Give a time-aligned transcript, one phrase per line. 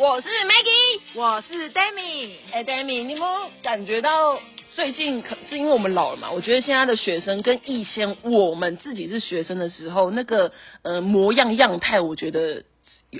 [0.00, 2.30] 我是 Maggie，我是 Demi。
[2.52, 4.40] 哎，Demi，你有没有感觉到
[4.72, 6.30] 最近可是因为我们老了嘛？
[6.30, 12.64] 我觉得现在的学生跟以前我们自己是学生的时候，那个呃模样样态，我觉得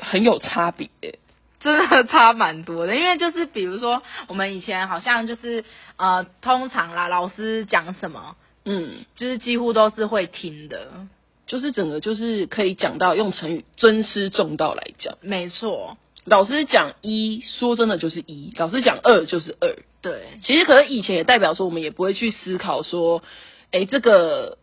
[0.01, 0.89] 很有差别。
[1.61, 5.63] 真的差蛮多的，因为就是比如说，我们以前好像就是
[5.97, 11.07] 呃，通常啦，老师讲什么，嗯，就是几乎都是会听的。
[11.47, 15.99] 就是整个就是可以讲到用成语尊师重道来讲，没错。
[16.25, 19.77] 老师讲一，说真的就是一；老师讲二，就是二。
[20.03, 23.23] 对，其实可能以前也代表说，我们也不会去思考说，
[23.71, 24.59] 哎，这个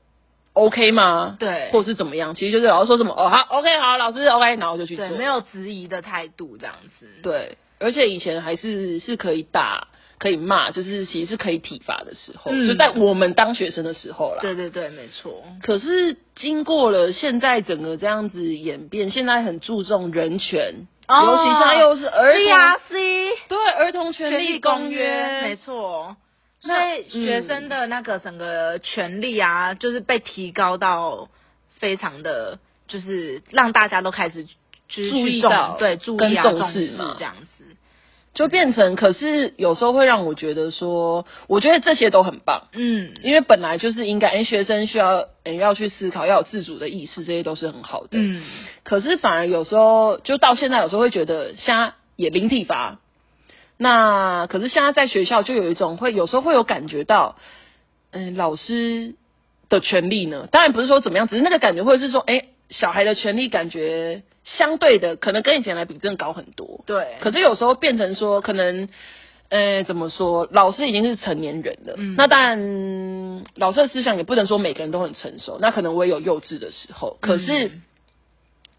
[0.54, 1.36] OK 吗？
[1.40, 2.36] 对，或是怎么样？
[2.36, 7.08] 其实就是老师说什么，哦，好，OK，好，老师 OK，然后就去做，没有质疑的态度这样子。
[7.22, 9.88] 对，而且以前还是是可以打。
[10.20, 14.40] 可以骂，就是其实是可以体罚的时候，就在我们当学生的时候啦。
[14.42, 15.44] 对对对，没错。
[15.62, 26.18] 可是经过了现在整个这样子演变，现在很注重人权，尤其现在又是儿童，C 对儿童权利公约，没错。
[26.60, 31.30] 所以学生的那个整个权利啊，就是被提高到
[31.80, 34.46] 非常的，就是让大家都开始
[34.90, 37.57] 注意到，对，注意重视这样子。
[38.38, 48.44] 就变成，可是有时候会让我觉得说，我觉得这些都很棒，嗯，因为本来就是应该，哎，学生需要，哎，要去思考，要有自主的意识，这些都是很好的，嗯。
[48.84, 53.00] 可是反而有时候，就到现在有时候会觉得，现在也零体罚，
[53.76, 57.38] 那可是现在在学校就有一种会，有时候会有感觉到，
[58.12, 59.16] 嗯，老师
[59.68, 64.24] 的权利呢，当然不是说怎么样，只是那个感觉，或者是说，哎，小孩的权利感觉。
[64.50, 66.82] 相对的，可能跟以前来比，真的高很多。
[66.86, 67.18] 对。
[67.20, 68.88] 可是有时候变成说，可能，
[69.50, 70.48] 呃，怎么说？
[70.52, 71.96] 老师已经是成年人了。
[71.98, 72.16] 嗯。
[72.16, 75.58] 那当然，老师的思想也不能说每个人都很成熟。
[75.60, 77.18] 那可能我也有幼稚的时候。
[77.20, 77.72] 可是，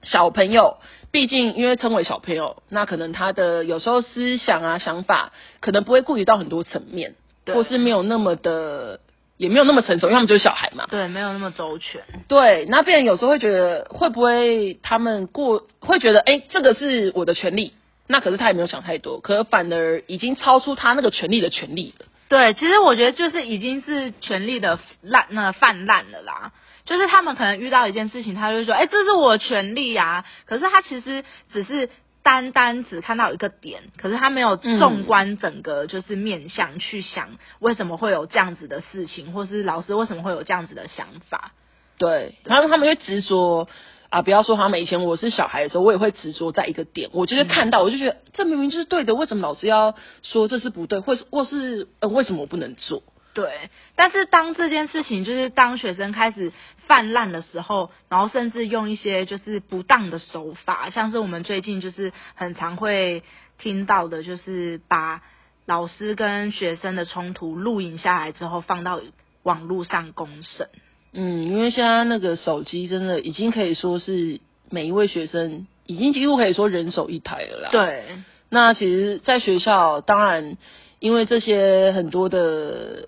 [0.02, 0.78] 小朋友，
[1.10, 9.00] 毕竟因为称为小朋友，那可能他的有时候思想啊、想法，可能不会顾及到很多层面，或是没有那么的。
[9.38, 10.84] 也没有那么成熟，因为他们就是小孩嘛。
[10.90, 12.02] 对，没有那么周全。
[12.28, 17.72] 对，那别人有时候会觉得，会不会他们过会觉得，哎，这个是我的权利，
[18.06, 22.06] 那可是他也没有想太多，可反而已经超出他那个权利的权利了。
[22.28, 26.52] 对，其实我觉得就是已经是权利的滥那泛滥了啦。
[26.84, 30.24] 就是他们可能遇到一件事情，他就说，哎，这是我的权利呀。
[30.46, 31.88] 可是他其实只是。
[32.28, 41.52] 单单只看到一个点，可是他没有纵观整个就是面向去想为什么会有这样子的事情，或是老师为什么会有这样子的想法。
[41.96, 43.66] 对，然后他们就执着
[44.10, 53.02] 啊，不要说他们以前我是小孩的时候，我也会执着在一个点，我就是看到我就觉得这明明就是对的，为什么老师要说这是不对，或是或是呃为什么我不能做？
[53.38, 56.50] 对，但是当这件事情就是当学生开始
[56.88, 63.22] 泛滥的时候，然后甚至用一些就是不当的手法，像是我们最近就是很常会
[63.56, 65.22] 听到的，就是把
[65.66, 69.00] 老师跟学生的冲突录影下来之后放到
[69.44, 70.68] 网络上公审。
[71.12, 77.68] 嗯，因为现在那个手机真的已经可以说是每一位学生已经几乎可以说人手一台了啦。
[77.70, 78.04] 对，
[78.50, 80.56] 那其实，在学校当然
[80.98, 83.06] 因为这些很多的。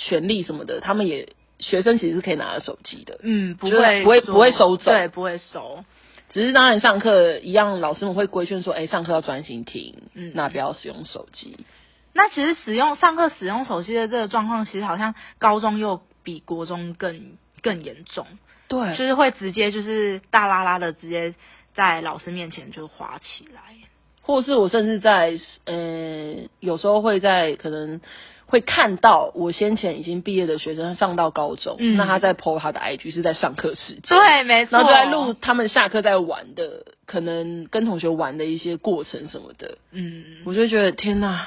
[0.00, 1.28] 权利什么的，他们也
[1.58, 5.84] 学生其实是可以拿着手机的，嗯，不会不会不会收走，对，不会收。
[6.30, 11.58] 只是当然上课一样，老师们会规劝说，哎，上课要专心听，嗯，那不要使用手机。
[12.14, 18.26] 那其实使用上课使用手机的这个状况，其实好像高中又比国中更更严重，
[18.68, 21.34] 对，就是会直接就是大拉拉的直接
[21.74, 23.60] 在老师面前就滑起来，
[24.22, 28.00] 或是我甚至在呃有时候会在可能。
[28.50, 41.46] 会看到我先前已经毕业的学生上到高中，那他在 po 他的 IG 是在上课时间，对，没错，然后就在录他们下课在玩的，可能跟同学玩的一些过程什么的，嗯，我就觉得天哪，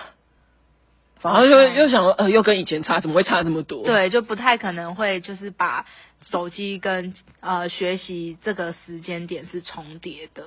[1.19, 3.83] 反而又又想说呃，又跟以前差，怎么会差这么多？
[3.83, 5.85] 对，就不太可能会就是把
[6.21, 10.45] 手机跟呃学习这个时间点是重叠的。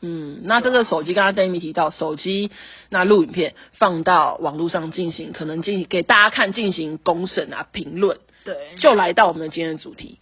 [0.00, 2.52] 嗯，那这个手机刚刚 Demi 提到，手机
[2.88, 10.20] 那录影片放到网络上进行，可能进给大家看进行公审啊评论，对，就来到我们的今天的主题，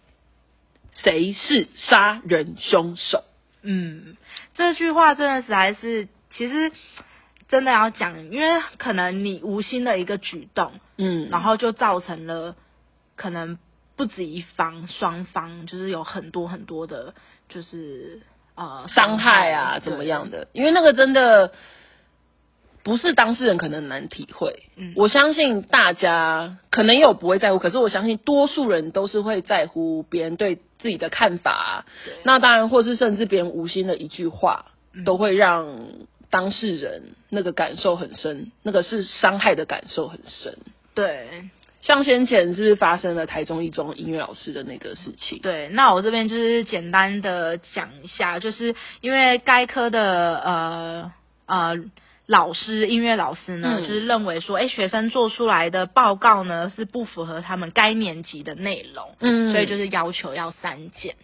[0.92, 3.22] 谁是杀人凶手？
[3.60, 4.16] 嗯，
[4.54, 6.72] 这句话真的是还是其实
[7.46, 12.56] 真的要讲，因为可能你无心的一个举动，嗯，然后就造成了
[13.14, 13.58] 可能
[13.94, 17.12] 不止一方，双方就是有很多很多的，
[17.50, 18.22] 就是。
[18.56, 20.48] 呃，伤害啊，怎么样的？
[20.52, 21.52] 因为那个真的
[22.82, 24.64] 不是当事人可能难体会。
[24.76, 31.84] 嗯，我相信大家可能有不会在乎，可是我相信多数人都是会在乎别人对自己的看法。
[32.04, 34.66] 对，那当然，或是甚至别人无心的一句话，
[35.04, 35.78] 都会让
[36.30, 40.56] 当事人那个感受很深，那个是伤害的感受很深。
[40.94, 41.50] 对，
[41.86, 45.38] 像先前是发生了台中一中音乐老师的那个事情。
[45.40, 51.12] 对，那我这边就是简单的讲一下，就是因为该科的呃
[51.46, 51.84] 呃。
[52.28, 61.14] 老师，音乐老师呢，就是认为说，哎，学生做出来的报告呢是不符合他们该年级的内容，嗯，所以就是要求要删减。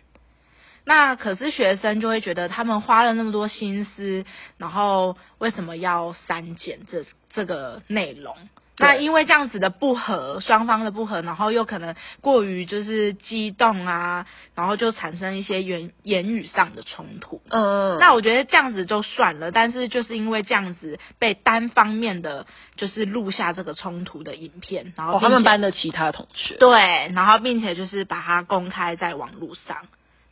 [0.85, 4.25] 那可是学生就会觉得，他们花了那么多心思，
[4.59, 7.05] 然后为什么要删减这
[7.35, 8.37] 这个内容？
[8.79, 17.43] 那因为这样子的不和，双方的不和，然后又可能过于就是激动啊，然后就产生一些言言语上的冲突。
[17.51, 22.47] 嗯，那我觉得这样子就算了，但是就是因为这样子被单方面的
[22.77, 29.77] 就是录下这个冲突的影片，然后他们班的其他同学对，然后并且就是把它公开在网络上，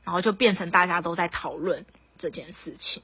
[0.03, 1.85] 然后就变成大家都在讨论
[2.19, 3.03] 这件事情。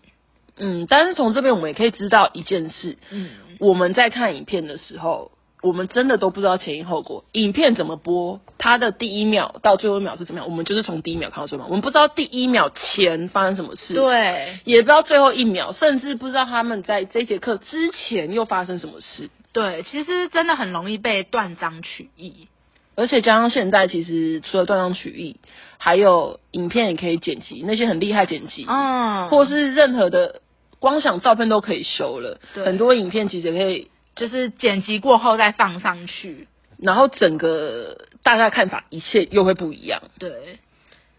[0.59, 5.31] 嗯，但是从这边我们也可以知道一件事，嗯，我们在看影片的时候，
[5.63, 22.49] 我们真的都不知道前因后果，影片怎么播，它的第一秒到最后一秒是怎么样，我们就是从第一秒看到最后，我们不知道第一秒前发生什么事，对，也不知道最后一秒，甚至不知道他们在这节课之前又发生什么事，对，其实真的很容易被断章取义，
[22.95, 25.37] 而且加上现在其实除了断章取义，
[25.79, 30.41] 还有影片也可以剪辑，那些很厉害剪辑，嗯，或是任何的。
[30.79, 40.03] 光想照片都可以修了，很多影片其实可以就是剪辑过后再放上去，然后整个大家看法一切又会不一样。
[40.19, 40.59] 对，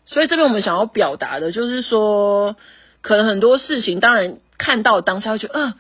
[0.06, 2.56] 所以这边我们想要表达的就是说，
[3.02, 5.74] 可能很多事情，当然看到当下会觉得，嗯，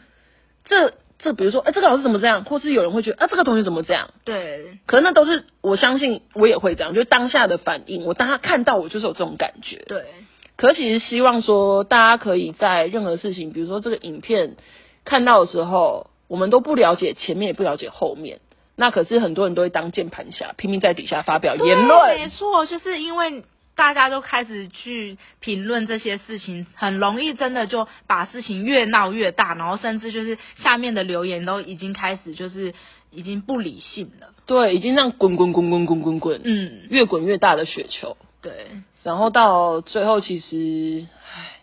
[0.66, 4.10] 这这，比如说，哎，这个老师怎么这样，或是有人会觉得，啊，这个同学怎么这样？
[4.26, 9.84] 对，可能那都是我相信我也会这样，就当下的反应，我当他看到我就是有这种感觉。
[9.88, 10.04] 对。
[10.58, 14.58] 可其实希望说，大家可以在任何事情，比如说这个影片
[15.06, 18.40] 看到的时候，我们都不了解前面，也不了解后面。
[18.76, 22.18] 那可是很多人都会当键盘侠，拼命在底下发表言论。
[22.18, 23.44] 没错，就是因为
[23.76, 32.74] 大家都开始去评论这些事情，很容易真的就把事情越闹越大，然后甚至就是下面的留言都已经开始就是
[33.12, 34.30] 已经不理性了。
[34.48, 38.18] 对，已经让滚滚滚滚滚滚滚，嗯，越滚越大的雪球。
[38.42, 38.52] 对，
[39.08, 41.62] 然后到最后，其实，唉，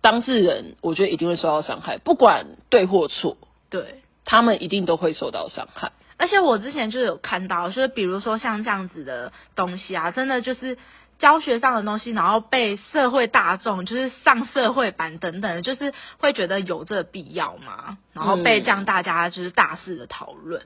[0.00, 3.36] 当事人我觉得一定会受到伤害，不管对或错，
[3.70, 5.90] 对，他们一定都会受到伤害。
[6.16, 10.78] 而且我之前就有看到，就是比如说像这样子的东西啊，真的就是
[11.18, 17.98] 教学上的东西，然后被社会大众就是上社会版等等，就是会觉得有这必要吗？
[18.12, 20.62] 然后被这样大家就是大肆的讨论。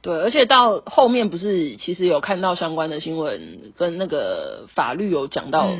[0.00, 5.70] 对，而且到后面不是，其实有看到相关的新闻，跟那个法律有讲到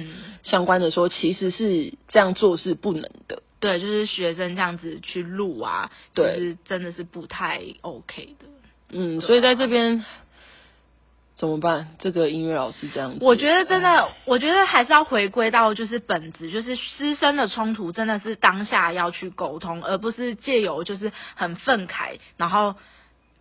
[0.43, 3.45] 相关的，说其实是这样做是不能的。
[3.61, 8.47] 对，就是学生这样子去录啊，对，真的是不太 OK 的。
[8.91, 10.05] 嗯，所以在这边
[11.37, 11.91] 怎么办？
[12.01, 22.75] 这个音乐老师这样子，我觉得真的，我觉得还是要回归到就是本质，就是师生的冲突真的是当下要去沟通，而不是借由就是很愤慨，然后。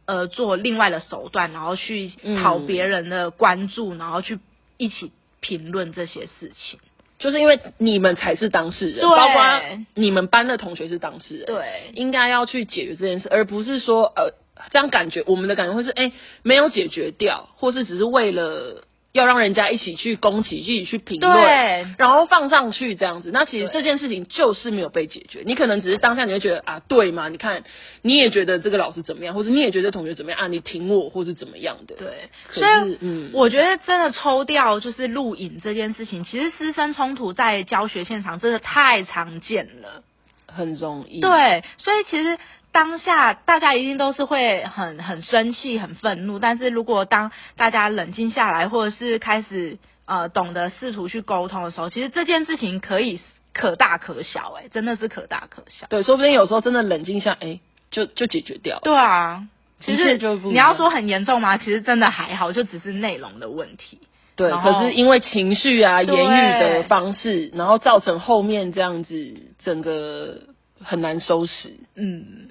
[0.07, 4.39] 呃，做另外的手段，然后去讨别人的关注，然后去
[4.77, 6.79] 一起评论这些事情，
[7.19, 9.61] 就是因为你们才是当事人，包括
[9.93, 14.31] 你们班的同学是当事人，对，应该要去解决这件事，而不是说呃，
[14.71, 18.83] 这样感觉我们的感觉会是哎，没有解决掉，或是只是为了。
[19.17, 23.31] 要让人家一起去攻击，一起去评论，然后放上去这样子。
[23.33, 25.41] 那其实这件事情就是没有被解决。
[25.45, 27.27] 你可能只是当下你会觉得啊，对吗？
[27.29, 27.63] 你看
[28.01, 30.47] 你也觉得这个老师怎么样，或者你也觉得同学怎么样啊？
[30.47, 31.95] 你挺我，或是怎么样的？
[31.95, 32.07] 对。
[32.53, 40.03] 所以，嗯，我觉得真的抽掉就是录影这件事情，其实师生冲突在教学现场真的太常见了，
[40.45, 41.19] 很容易。
[41.19, 42.37] 对，所以其实。
[42.71, 53.19] 当下大家一定都是会很很生气、很愤怒，但是如果当大家冷静下来，或者是开始呃懂得试图去沟通的时候，其实这件事情可以
[53.51, 55.87] 可大可小，哎，真的是可大可小。
[55.89, 57.59] 对，说不定有时候真的冷静下，哎，
[57.89, 58.79] 就就解决掉。
[58.83, 59.47] 对啊，
[59.79, 61.57] 其实你要说很严重吗？
[61.57, 63.99] 其实真的还好，就只是内容的问题。
[64.35, 70.41] 对，可是因为情绪啊、言语的方式，然后造成后面这样子整个
[70.79, 71.75] 很难收拾。
[71.95, 72.49] 嗯。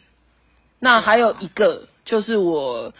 [0.78, 2.92] 那还有一个就是我，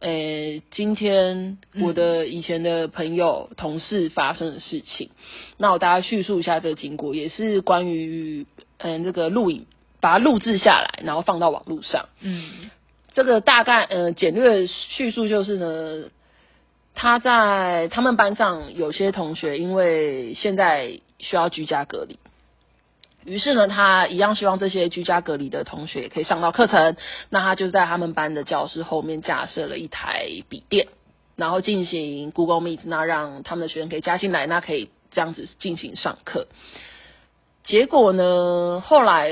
[0.00, 5.10] 诶，今天我的以前的朋友同事发生的事情，
[5.56, 8.46] 那我大家叙述一下这个经过，也是关于
[8.78, 9.66] 嗯这个录影，
[10.00, 12.08] 把它录制下来，然后放到网络上。
[12.20, 12.70] 嗯，
[13.14, 16.10] 这个大概呃简略叙述就是呢，
[16.94, 22.18] 他在他们班上有些同学因为现在需要居家隔离。
[23.24, 26.96] 于是呢，他一样希望这些居家隔离的同学也可以上到课程。
[27.30, 30.88] 那他就在他们班的教室后面架设了一台笔电，
[31.36, 36.46] 然后进行 Google Meet，那让他们的学生可以加进来，那可以这样子进行上课。
[37.64, 39.30] 结果呢，后来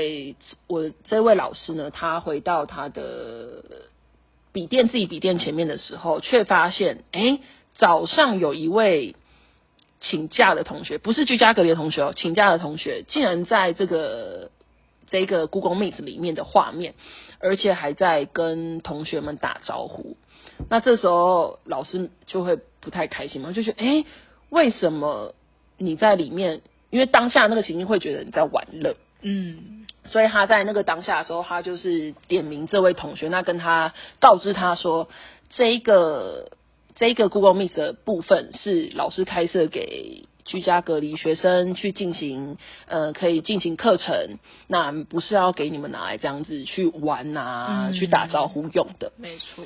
[0.67, 3.63] 我这位老师呢，他回到他的
[4.53, 7.39] 笔电自己笔电前面的时候，却发现，哎，
[7.77, 9.15] 早上有一位。
[10.01, 14.49] 请假的同学不是居家隔离的同学哦，请假的同学竟然在这个
[15.07, 16.95] 这个 Google Meet 里面的画面，
[17.39, 20.17] 而且还在跟同学们打招呼。
[20.69, 24.03] 那这时候老师就会不太开心嘛，就觉得哎，
[24.49, 25.35] 为什么
[25.77, 26.61] 你在里面？
[26.89, 35.07] 因为当下那个情境会觉得你在玩乐，嗯，所以他在那个当下的时候，他就是点名这位同学，那跟他告知他说
[35.49, 36.49] 这个。
[37.01, 49.13] 这个 Google Meet 的部分是老师开设给居家隔离学生去进行，呃，可以进行课程，那不是要给你们拿来这样子去玩啊，去打招呼用的。
[49.17, 49.65] 没错。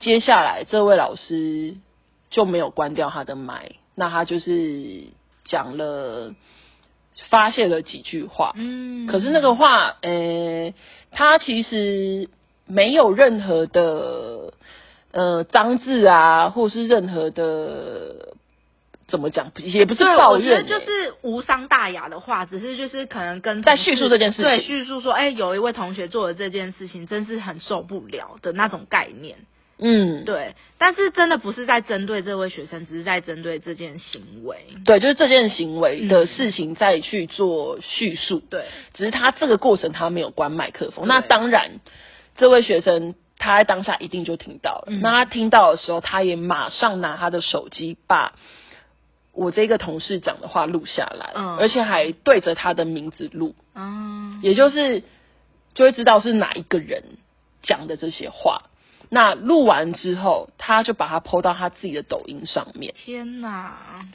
[0.00, 1.76] 接下来这位老师
[2.28, 5.04] 就没有关掉他的麦，那他就是
[5.44, 6.34] 讲了，
[7.28, 8.50] 发泄了几句话。
[8.56, 9.06] 嗯。
[9.06, 10.74] 可是那个话，呃，
[11.12, 12.28] 他其实
[12.66, 14.54] 没有任何的。
[15.12, 18.34] 呃，脏字啊，或是任何的
[19.08, 29.36] 怎么讲，也不是抱怨，就是无伤大雅的话，只是就是可能跟在叙述这件事情，对，叙述说，哎，有一位同学做了这件事情，真是很受不了的那种概念。
[29.76, 34.56] 嗯，对，但是真的不是在针对这位学生，只是在针对这件行为。
[34.86, 38.40] 对，就是这件行为的事情再去做叙述。
[38.48, 38.64] 对，
[38.94, 41.06] 只是他这个过程他没有关麦克风。
[41.06, 41.80] 那当然，
[42.38, 43.14] 这位学生。
[43.42, 48.34] 他在当下一定就听到了，那他听到的时候，他也马上拿他的手机把
[49.32, 53.54] 我这个同事讲的话录下来，而且还对着他的名字录，
[54.42, 55.02] 也就是
[55.74, 57.02] 就会知道是哪一个人
[57.62, 58.70] 讲的这些话。
[59.08, 62.94] 那录完之后，他就把它抛到他自己的抖音上面。
[62.96, 64.06] 天哪！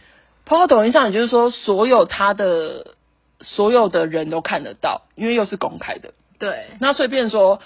[0.46, 2.96] 抛到抖音上，也就是说，所有他的
[3.42, 6.14] 所有的人都看得到，因为又是公开的。
[6.40, 6.68] 对。
[6.80, 7.60] 那所以变说。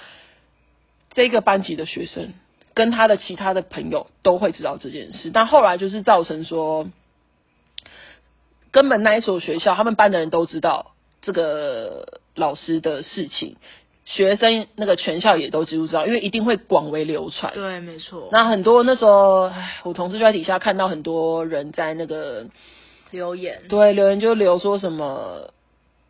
[1.13, 2.33] 这个班级的学生
[2.73, 6.87] 跟他的其他的朋友都会知道这件事，但后来就是造成说，
[8.71, 13.57] 根本那一所学校他们班的人都知道这个老师的事情，
[14.05, 17.53] 学生那个全校也都几乎知道，因为一定会广为流传。
[17.53, 18.29] 对，没错。
[18.31, 19.51] 那很多那时候，
[19.83, 22.45] 我同事就在底下看到很多人在那个
[23.11, 25.51] 留言，对，留言就留说什么。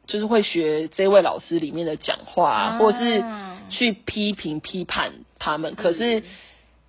[0.08, 3.24] 就是会学这位老师里面的讲话，或者是
[3.72, 5.74] 去批评批判他们。
[5.76, 6.24] 可是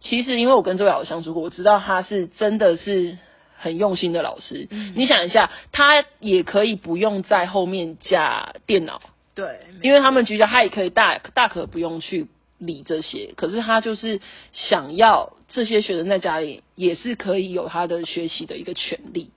[0.01, 3.17] 其实因为我跟这位老师相处过，我知道他是真的是
[3.57, 4.69] 很用心的老师。
[4.95, 9.01] 你想一下，他也可以不用在后面架电脑，
[9.35, 12.27] 对，因为他们居家，他也可以大大可不用去
[12.59, 13.33] 理这些。
[13.37, 14.21] 可是他就是
[14.53, 19.31] 想要这些学生在家里也是可以有他的学习的一个权利。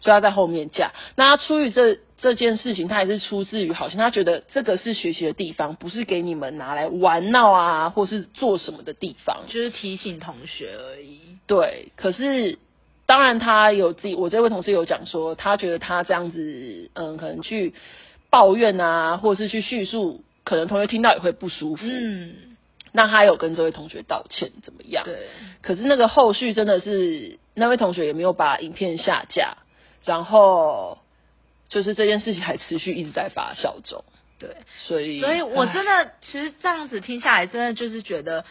[0.00, 0.92] 所以他在后面架。
[1.16, 11.20] 那他出于这这件事情，他也是出自于好心，他觉得这个是学习的地方，不是给你们拿来玩闹啊，或是做什么的地方，就是提醒同学而已。
[11.46, 12.58] 对，可是
[13.06, 17.72] 当然他有自己，我这位同事有讲说，他觉得他这样子，嗯，可能去
[18.30, 21.86] 抱怨啊，或者是去叙述，可能同学听到也会不舒服。
[21.88, 22.34] 嗯，
[22.92, 25.04] 那他有跟这位同学道歉，怎么样？
[25.04, 25.28] 对。
[25.62, 29.58] 可是那个后续真的是那位同学也没有把影片下架。
[30.04, 30.98] 然后
[31.68, 34.04] 就是这件事情还持续一直在发酵中，
[34.38, 38.44] 对，所以所以我真的其实这样子听下来，真的就是觉得，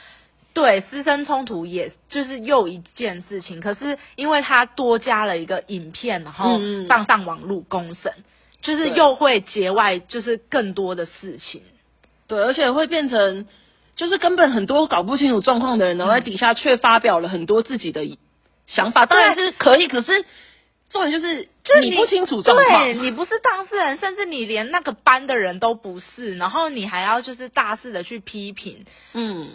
[0.54, 6.60] 对师生冲突也就是又一件事情，可是因为他多加了一个影片，然后
[6.90, 8.12] 放上网络公审，
[8.62, 11.64] 就是又会节外就是更多的事情，
[12.28, 13.48] 对，而且会变成
[13.96, 18.06] 就是根本很多搞不清楚状况的人，然后在底下却发表了很多自己的
[18.68, 20.24] 想法，当然是可以，可是。
[20.90, 29.50] 重点就是，就你不清楚状况，对你不是当事人，甚至你连那个班的人都不是，然后你还要就是大肆的去批评，嗯，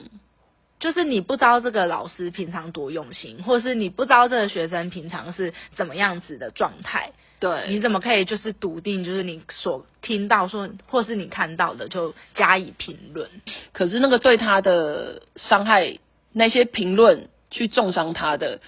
[0.79, 13.31] 就是你不知道这个老师平常多用心，或是你不知道这个学生平常是怎么样子的状态，对，你怎么可以就是笃定，就是你所听到说，或是你看到的就加以评论？
[13.73, 15.99] 可是那个对他的伤害，
[16.31, 18.61] 那些评论去重伤他的，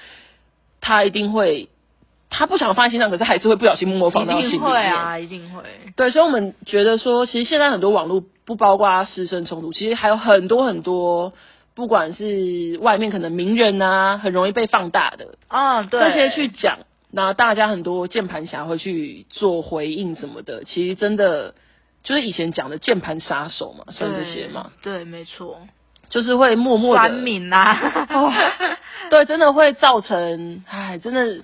[0.85, 1.69] 他一定会。
[2.37, 4.61] 他不想放在心上，可是还是会不小心默默放到心里面。
[4.61, 5.63] 会啊，一定会。
[5.95, 11.33] 对，所以我们觉得说，其实现在很多网络不包括师生冲突，其实还有很多很多，
[11.77, 16.81] 不管是外面可能名人啊，很容易被放大的啊，对，这些去讲，
[17.13, 21.55] 那大家很多键盘侠会去做回应什么的，其实真的
[22.03, 24.73] 就是以前讲的键盘杀手嘛，算这些嘛。
[24.83, 25.61] 对，没错。
[26.15, 27.01] 就是会默默的。
[27.01, 27.77] 酸民呐。
[29.11, 31.43] 对，真的会造成，哎，真的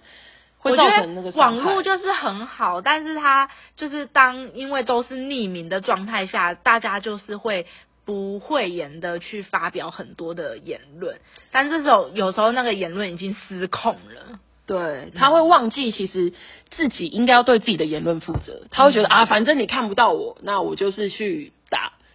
[0.59, 1.33] 会造成那个。
[1.33, 7.67] 网络就是很好，但是它就是当因为都是匿名的状态下，大家就是会
[8.05, 11.19] 不讳言的去发表很多的言论，
[11.51, 14.39] 但这种有时候那个言论已经失控了。
[14.67, 16.33] 对，他会忘记其实
[16.71, 21.60] 自己应该要对自己的言论负责，他会觉得啊，反正你看不到我，那我就是去打。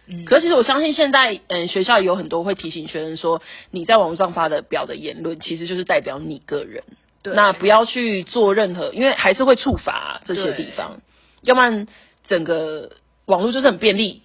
[0.08, 6.84] 嗯，可是其实我相信现在，嗯，学校有很多会提醒学生说，你在网络上发的表的言论，其实就是代表你个人。
[7.22, 11.00] 对，那不要去做任何，因为还是会触发这些地方，
[11.42, 11.86] 要不然
[12.26, 12.92] 整个
[13.24, 14.22] 网络就是很便利。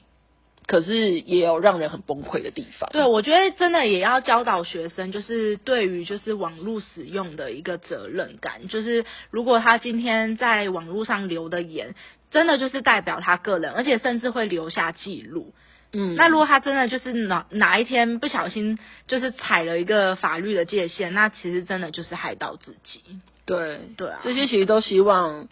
[0.68, 2.90] 可是也有让人很崩溃的地方。
[2.94, 8.70] 对，我觉得真的也要教导学生，就是对于就是网络使用的一个责任感。
[8.70, 11.96] 就是如果他今天在网络上留的言，
[12.30, 15.54] 真的就是代表他个人，而且甚至会留下记录。
[15.94, 23.04] 嗯，那如果他真的就是哪哪一天不小心就是踩了一个法律的界限，那其实真的就是害到自己。
[23.46, 25.48] 对对啊，这些其实都希望。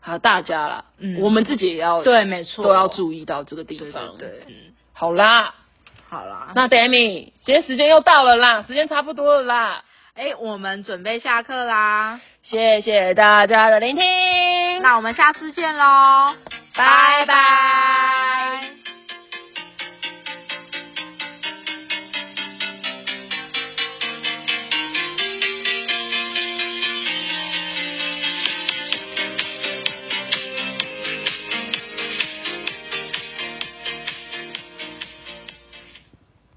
[0.00, 4.16] 啊，大家啦，嗯，我们自己也要对，没错，都要注意到这个地方。
[4.16, 4.54] 对，嗯，
[4.94, 5.54] 好啦，
[6.08, 16.34] 好啦，那 Demi，今天时间又到了啦，时间差不多了啦，哎，我们准备下课啦，谢谢大家的聆听，那我们下次见喽，
[16.74, 17.97] 拜拜。